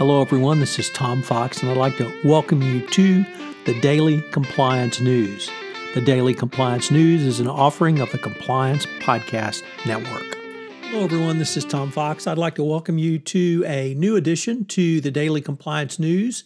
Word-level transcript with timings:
Hello 0.00 0.22
everyone, 0.22 0.60
this 0.60 0.78
is 0.78 0.88
Tom 0.88 1.20
Fox 1.20 1.60
and 1.60 1.70
I'd 1.70 1.76
like 1.76 1.98
to 1.98 2.10
welcome 2.24 2.62
you 2.62 2.80
to 2.86 3.22
the 3.66 3.78
Daily 3.82 4.22
Compliance 4.30 4.98
News. 4.98 5.50
The 5.92 6.00
Daily 6.00 6.32
Compliance 6.32 6.90
News 6.90 7.22
is 7.22 7.38
an 7.38 7.46
offering 7.46 8.00
of 8.00 8.10
the 8.10 8.16
Compliance 8.16 8.86
Podcast 9.00 9.62
Network. 9.84 10.38
Hello 10.84 11.04
everyone, 11.04 11.38
this 11.38 11.54
is 11.58 11.66
Tom 11.66 11.90
Fox. 11.90 12.26
I'd 12.26 12.38
like 12.38 12.54
to 12.54 12.64
welcome 12.64 12.96
you 12.96 13.18
to 13.18 13.62
a 13.66 13.92
new 13.92 14.16
edition 14.16 14.64
to 14.68 15.02
the 15.02 15.10
Daily 15.10 15.42
Compliance 15.42 15.98
News. 15.98 16.44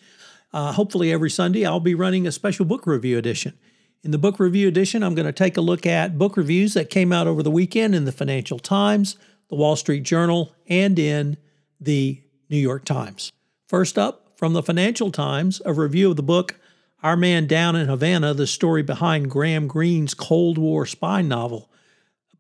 Uh, 0.52 0.72
hopefully 0.72 1.12
every 1.12 1.30
Sunday 1.30 1.64
I'll 1.64 1.78
be 1.78 1.94
running 1.94 2.26
a 2.26 2.32
special 2.32 2.64
book 2.64 2.88
review 2.88 3.18
edition. 3.18 3.56
In 4.02 4.10
the 4.10 4.18
book 4.18 4.40
review 4.40 4.66
edition, 4.66 5.04
I'm 5.04 5.14
going 5.14 5.26
to 5.26 5.32
take 5.32 5.56
a 5.56 5.60
look 5.60 5.86
at 5.86 6.18
book 6.18 6.36
reviews 6.36 6.74
that 6.74 6.90
came 6.90 7.12
out 7.12 7.28
over 7.28 7.40
the 7.40 7.52
weekend 7.52 7.94
in 7.94 8.04
the 8.04 8.10
Financial 8.10 8.58
Times, 8.58 9.16
the 9.48 9.54
Wall 9.54 9.76
Street 9.76 10.02
Journal, 10.02 10.56
and 10.66 10.98
in 10.98 11.36
the 11.80 12.20
New 12.50 12.58
York 12.58 12.84
Times. 12.84 13.30
First 13.74 13.98
up, 13.98 14.30
from 14.36 14.52
the 14.52 14.62
Financial 14.62 15.10
Times, 15.10 15.60
a 15.64 15.72
review 15.72 16.10
of 16.10 16.14
the 16.14 16.22
book 16.22 16.54
Our 17.02 17.16
Man 17.16 17.48
Down 17.48 17.74
in 17.74 17.88
Havana 17.88 18.32
The 18.32 18.46
Story 18.46 18.84
Behind 18.84 19.28
Graham 19.28 19.66
Greene's 19.66 20.14
Cold 20.14 20.58
War 20.58 20.86
Spy 20.86 21.22
Novel 21.22 21.68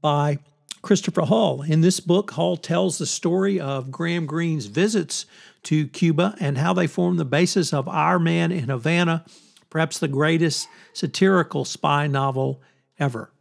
by 0.00 0.38
Christopher 0.80 1.22
Hull. 1.22 1.62
In 1.62 1.80
this 1.80 1.98
book, 1.98 2.30
Hull 2.30 2.56
tells 2.56 2.98
the 2.98 3.04
story 3.06 3.58
of 3.58 3.90
Graham 3.90 4.26
Greene's 4.26 4.66
visits 4.66 5.26
to 5.64 5.88
Cuba 5.88 6.36
and 6.38 6.56
how 6.56 6.72
they 6.72 6.86
formed 6.86 7.18
the 7.18 7.24
basis 7.24 7.74
of 7.74 7.88
Our 7.88 8.20
Man 8.20 8.52
in 8.52 8.68
Havana 8.68 9.24
perhaps 9.70 9.98
the 9.98 10.06
greatest 10.06 10.68
satirical 10.92 11.64
spy 11.64 12.06
novel 12.06 12.62
ever. 12.96 13.32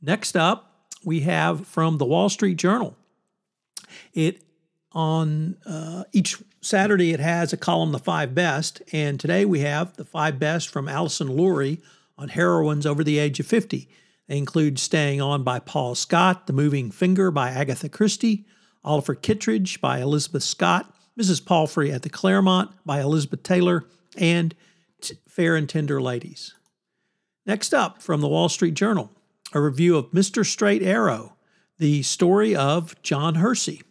Next 0.00 0.36
up, 0.36 0.92
we 1.04 1.22
have 1.22 1.66
from 1.66 1.98
the 1.98 2.06
Wall 2.06 2.28
Street 2.28 2.56
Journal. 2.56 2.96
It 4.14 4.44
on 4.92 5.56
uh, 5.66 6.04
each 6.12 6.36
Saturday 6.64 7.12
it 7.12 7.18
has 7.18 7.52
a 7.52 7.56
column, 7.56 7.90
the 7.90 7.98
five 7.98 8.36
best, 8.36 8.82
and 8.92 9.18
today 9.18 9.44
we 9.44 9.60
have 9.60 9.96
the 9.96 10.04
five 10.04 10.38
best 10.38 10.68
from 10.68 10.88
Alison 10.88 11.28
Lurie 11.28 11.82
on 12.16 12.28
heroines 12.28 12.86
over 12.86 13.02
the 13.02 13.18
age 13.18 13.40
of 13.40 13.46
50. 13.46 13.88
They 14.28 14.38
include 14.38 14.78
Staying 14.78 15.20
On 15.20 15.42
by 15.42 15.58
Paul 15.58 15.96
Scott, 15.96 16.46
The 16.46 16.52
Moving 16.52 16.92
Finger 16.92 17.32
by 17.32 17.50
Agatha 17.50 17.88
Christie, 17.88 18.46
Oliver 18.84 19.16
Kitteridge 19.16 19.80
by 19.80 19.98
Elizabeth 19.98 20.44
Scott, 20.44 20.94
Mrs. 21.18 21.44
Palfrey 21.44 21.92
at 21.92 22.02
the 22.02 22.08
Claremont 22.08 22.70
by 22.86 23.00
Elizabeth 23.00 23.42
Taylor, 23.42 23.84
and 24.16 24.54
fair 25.28 25.56
and 25.56 25.68
tender 25.68 26.00
ladies. 26.00 26.54
Next 27.44 27.74
up, 27.74 28.00
from 28.00 28.20
the 28.20 28.28
Wall 28.28 28.48
Street 28.48 28.74
Journal, 28.74 29.10
a 29.52 29.60
review 29.60 29.96
of 29.96 30.12
Mr. 30.12 30.46
Straight 30.46 30.82
Arrow, 30.82 31.34
the 31.78 32.02
story 32.02 32.54
of 32.54 32.94
John 33.02 33.34
Hersey. 33.34 33.82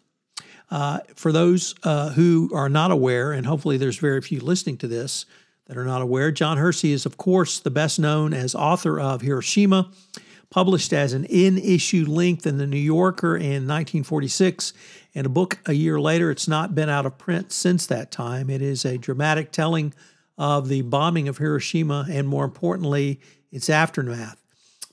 Uh, 0.71 0.99
for 1.15 1.33
those 1.33 1.75
uh, 1.83 2.09
who 2.11 2.49
are 2.53 2.69
not 2.69 2.91
aware, 2.91 3.33
and 3.33 3.45
hopefully 3.45 3.75
there's 3.75 3.97
very 3.97 4.21
few 4.21 4.39
listening 4.39 4.77
to 4.77 4.87
this 4.87 5.25
that 5.67 5.77
are 5.77 5.83
not 5.83 6.01
aware, 6.01 6.31
John 6.31 6.57
Hersey 6.57 6.93
is, 6.93 7.05
of 7.05 7.17
course, 7.17 7.59
the 7.59 7.69
best 7.69 7.99
known 7.99 8.33
as 8.33 8.55
author 8.55 8.97
of 8.97 9.21
Hiroshima, 9.21 9.91
published 10.49 10.93
as 10.93 11.11
an 11.11 11.25
in 11.25 11.57
issue 11.57 12.05
length 12.07 12.47
in 12.47 12.57
the 12.57 12.65
New 12.65 12.77
Yorker 12.77 13.35
in 13.35 13.67
1946, 13.67 14.71
and 15.13 15.25
a 15.25 15.29
book 15.29 15.59
a 15.65 15.73
year 15.73 15.99
later. 15.99 16.31
It's 16.31 16.47
not 16.47 16.73
been 16.73 16.89
out 16.89 17.05
of 17.05 17.17
print 17.17 17.51
since 17.51 17.85
that 17.87 18.09
time. 18.09 18.49
It 18.49 18.61
is 18.61 18.85
a 18.85 18.97
dramatic 18.97 19.51
telling 19.51 19.93
of 20.37 20.69
the 20.69 20.83
bombing 20.83 21.27
of 21.27 21.37
Hiroshima 21.37 22.07
and, 22.09 22.29
more 22.29 22.45
importantly, 22.45 23.19
its 23.51 23.69
aftermath. 23.69 24.41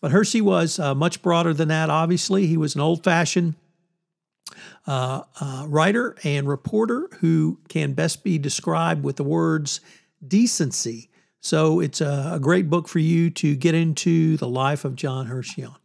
But 0.00 0.10
Hersey 0.10 0.40
was 0.40 0.80
uh, 0.80 0.94
much 0.94 1.22
broader 1.22 1.54
than 1.54 1.68
that, 1.68 1.88
obviously. 1.88 2.46
He 2.46 2.56
was 2.56 2.74
an 2.74 2.80
old 2.80 3.04
fashioned 3.04 3.54
uh, 4.86 5.22
uh, 5.40 5.64
writer 5.68 6.16
and 6.24 6.48
reporter 6.48 7.08
who 7.20 7.58
can 7.68 7.92
best 7.92 8.24
be 8.24 8.38
described 8.38 9.04
with 9.04 9.16
the 9.16 9.24
words 9.24 9.80
decency. 10.26 11.10
So 11.40 11.80
it's 11.80 12.00
a, 12.00 12.32
a 12.34 12.40
great 12.40 12.68
book 12.68 12.88
for 12.88 12.98
you 12.98 13.30
to 13.30 13.54
get 13.54 13.74
into 13.74 14.36
the 14.36 14.48
life 14.48 14.84
of 14.84 14.96
John 14.96 15.26
Hersey 15.26 15.64
on. 15.64 15.76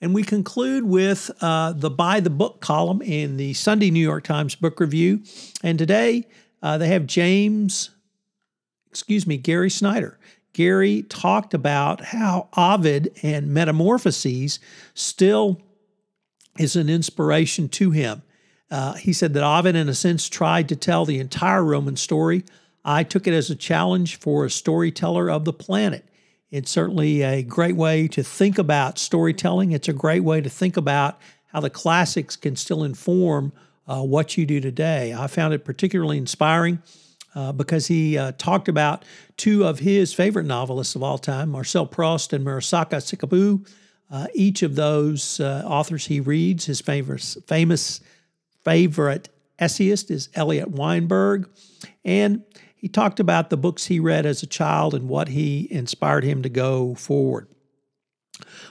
And 0.00 0.14
we 0.14 0.22
conclude 0.22 0.84
with 0.84 1.30
uh, 1.40 1.72
the 1.72 1.90
By 1.90 2.20
the 2.20 2.30
Book 2.30 2.60
column 2.60 3.00
in 3.00 3.36
the 3.36 3.54
Sunday 3.54 3.90
New 3.90 4.00
York 4.00 4.24
Times 4.24 4.54
Book 4.54 4.78
Review. 4.80 5.22
And 5.62 5.78
today 5.78 6.26
uh, 6.62 6.78
they 6.78 6.88
have 6.88 7.06
James 7.06 7.90
excuse 8.96 9.26
me, 9.26 9.36
Gary 9.36 9.68
Snyder. 9.68 10.18
Gary 10.54 11.02
talked 11.02 11.52
about 11.52 12.00
how 12.00 12.48
Ovid 12.56 13.14
and 13.22 13.52
Metamorphoses 13.52 14.58
still 14.94 15.60
is 16.58 16.76
an 16.76 16.88
inspiration 16.88 17.68
to 17.70 17.90
him. 17.90 18.22
Uh, 18.70 18.94
he 18.94 19.12
said 19.12 19.32
that 19.34 19.44
Ovid, 19.44 19.76
in 19.76 19.88
a 19.88 19.94
sense, 19.94 20.28
tried 20.28 20.68
to 20.68 20.76
tell 20.76 21.04
the 21.04 21.20
entire 21.20 21.64
Roman 21.64 21.96
story. 21.96 22.44
I 22.84 23.02
took 23.04 23.26
it 23.26 23.34
as 23.34 23.50
a 23.50 23.56
challenge 23.56 24.18
for 24.18 24.44
a 24.44 24.50
storyteller 24.50 25.30
of 25.30 25.44
the 25.44 25.52
planet. 25.52 26.04
It's 26.50 26.70
certainly 26.70 27.22
a 27.22 27.42
great 27.42 27.76
way 27.76 28.08
to 28.08 28.22
think 28.22 28.58
about 28.58 28.98
storytelling. 28.98 29.72
It's 29.72 29.88
a 29.88 29.92
great 29.92 30.24
way 30.24 30.40
to 30.40 30.48
think 30.48 30.76
about 30.76 31.18
how 31.52 31.60
the 31.60 31.70
classics 31.70 32.36
can 32.36 32.56
still 32.56 32.84
inform 32.84 33.52
uh, 33.88 34.02
what 34.02 34.36
you 34.36 34.46
do 34.46 34.60
today. 34.60 35.14
I 35.14 35.26
found 35.26 35.54
it 35.54 35.64
particularly 35.64 36.18
inspiring 36.18 36.82
uh, 37.34 37.52
because 37.52 37.86
he 37.86 38.16
uh, 38.16 38.32
talked 38.38 38.68
about 38.68 39.04
two 39.36 39.64
of 39.64 39.80
his 39.80 40.12
favorite 40.12 40.46
novelists 40.46 40.94
of 40.94 41.02
all 41.02 41.18
time, 41.18 41.50
Marcel 41.50 41.86
Proust 41.86 42.32
and 42.32 42.44
Murasaki 42.44 42.96
Shikibu. 42.96 43.68
Uh, 44.10 44.26
each 44.34 44.62
of 44.62 44.76
those 44.76 45.40
uh, 45.40 45.62
authors 45.66 46.06
he 46.06 46.20
reads, 46.20 46.66
his 46.66 46.80
famous, 46.80 47.36
famous 47.46 48.00
favorite 48.64 49.28
essayist 49.58 50.10
is 50.10 50.28
Eliot 50.34 50.72
Weinberger. 50.72 51.48
And 52.04 52.44
he 52.76 52.88
talked 52.88 53.18
about 53.18 53.50
the 53.50 53.56
books 53.56 53.86
he 53.86 53.98
read 53.98 54.26
as 54.26 54.42
a 54.42 54.46
child 54.46 54.94
and 54.94 55.08
what 55.08 55.28
he 55.28 55.66
inspired 55.70 56.24
him 56.24 56.42
to 56.42 56.48
go 56.48 56.94
forward. 56.94 57.48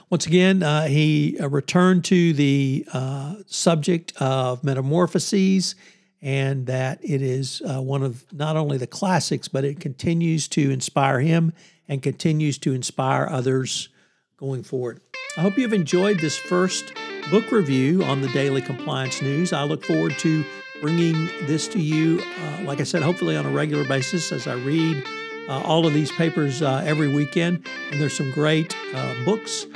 Once 0.08 0.26
again, 0.26 0.62
uh, 0.62 0.86
he 0.86 1.36
uh, 1.40 1.48
returned 1.48 2.04
to 2.04 2.32
the 2.32 2.86
uh, 2.92 3.34
subject 3.46 4.12
of 4.20 4.62
metamorphoses 4.62 5.74
and 6.22 6.66
that 6.66 6.98
it 7.02 7.20
is 7.20 7.60
uh, 7.68 7.80
one 7.80 8.02
of 8.02 8.24
not 8.32 8.56
only 8.56 8.78
the 8.78 8.86
classics, 8.86 9.48
but 9.48 9.64
it 9.64 9.80
continues 9.80 10.48
to 10.48 10.70
inspire 10.70 11.20
him 11.20 11.52
and 11.88 12.02
continues 12.02 12.58
to 12.58 12.72
inspire 12.72 13.26
others 13.30 13.88
going 14.36 14.62
forward. 14.62 15.00
I 15.36 15.42
hope 15.42 15.58
you've 15.58 15.72
enjoyed 15.72 16.20
this 16.20 16.36
first 16.36 16.94
book 17.30 17.50
review 17.50 18.02
on 18.04 18.22
the 18.22 18.28
Daily 18.28 18.62
Compliance 18.62 19.20
News. 19.20 19.52
I 19.52 19.64
look 19.64 19.84
forward 19.84 20.18
to 20.18 20.44
bringing 20.80 21.28
this 21.42 21.68
to 21.68 21.80
you, 21.80 22.22
uh, 22.40 22.62
like 22.64 22.80
I 22.80 22.84
said, 22.84 23.02
hopefully 23.02 23.36
on 23.36 23.46
a 23.46 23.50
regular 23.50 23.84
basis 23.84 24.32
as 24.32 24.46
I 24.46 24.54
read 24.54 25.04
uh, 25.48 25.60
all 25.60 25.86
of 25.86 25.94
these 25.94 26.10
papers 26.12 26.62
uh, 26.62 26.82
every 26.84 27.08
weekend. 27.08 27.66
And 27.90 28.00
there's 28.00 28.16
some 28.16 28.30
great 28.30 28.76
uh, 28.94 29.14
books 29.24 29.66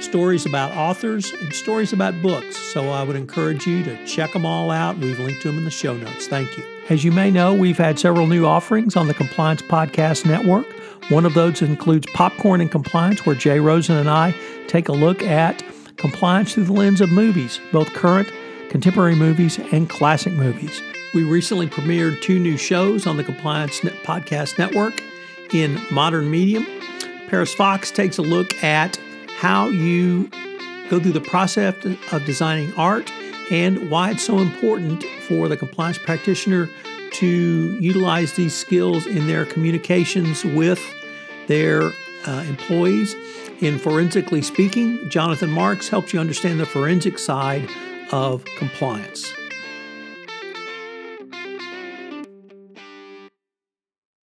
stories 0.00 0.46
about 0.46 0.72
authors, 0.72 1.32
and 1.32 1.52
stories 1.52 1.92
about 1.92 2.20
books. 2.22 2.56
So 2.56 2.90
I 2.90 3.02
would 3.02 3.16
encourage 3.16 3.66
you 3.66 3.82
to 3.84 4.06
check 4.06 4.32
them 4.32 4.46
all 4.46 4.70
out. 4.70 4.98
We've 4.98 5.18
linked 5.18 5.42
to 5.42 5.48
them 5.48 5.58
in 5.58 5.64
the 5.64 5.70
show 5.70 5.96
notes. 5.96 6.26
Thank 6.26 6.56
you. 6.56 6.64
As 6.88 7.04
you 7.04 7.12
may 7.12 7.30
know, 7.30 7.54
we've 7.54 7.78
had 7.78 7.98
several 7.98 8.26
new 8.26 8.46
offerings 8.46 8.96
on 8.96 9.08
the 9.08 9.14
Compliance 9.14 9.62
Podcast 9.62 10.24
Network. 10.24 10.66
One 11.08 11.24
of 11.24 11.34
those 11.34 11.62
includes 11.62 12.06
Popcorn 12.14 12.60
and 12.60 12.70
Compliance, 12.70 13.24
where 13.24 13.36
Jay 13.36 13.60
Rosen 13.60 13.96
and 13.96 14.10
I 14.10 14.34
take 14.66 14.88
a 14.88 14.92
look 14.92 15.22
at 15.22 15.62
compliance 15.96 16.54
through 16.54 16.64
the 16.64 16.72
lens 16.72 17.00
of 17.00 17.10
movies, 17.10 17.60
both 17.70 17.92
current, 17.92 18.28
contemporary 18.70 19.14
movies, 19.14 19.58
and 19.70 19.88
classic 19.88 20.32
movies. 20.32 20.82
We 21.14 21.22
recently 21.22 21.68
premiered 21.68 22.20
two 22.22 22.40
new 22.40 22.56
shows 22.56 23.06
on 23.06 23.16
the 23.16 23.22
Compliance 23.22 23.78
Podcast 23.80 24.58
Network 24.58 25.00
in 25.52 25.80
modern 25.92 26.28
medium. 26.28 26.66
Paris 27.28 27.54
Fox 27.54 27.92
takes 27.92 28.18
a 28.18 28.22
look 28.22 28.62
at 28.64 28.98
how 29.36 29.68
you 29.68 30.28
go 30.90 30.98
through 30.98 31.12
the 31.12 31.20
process 31.20 31.74
of 32.10 32.24
designing 32.24 32.74
art 32.74 33.12
and 33.52 33.90
why 33.90 34.10
it's 34.10 34.24
so 34.24 34.38
important 34.38 35.04
for 35.28 35.46
the 35.46 35.56
compliance 35.56 35.98
practitioner 35.98 36.68
to 37.12 37.78
utilize 37.80 38.34
these 38.34 38.54
skills 38.54 39.06
in 39.06 39.26
their 39.26 39.46
communications 39.46 40.44
with 40.44 40.82
their 41.46 41.92
uh, 42.26 42.44
employees. 42.48 43.14
In 43.60 43.78
Forensically 43.78 44.42
Speaking, 44.42 45.08
Jonathan 45.08 45.50
Marks 45.50 45.88
helps 45.88 46.12
you 46.12 46.20
understand 46.20 46.60
the 46.60 46.66
forensic 46.66 47.18
side 47.18 47.68
of 48.12 48.44
compliance. 48.56 49.32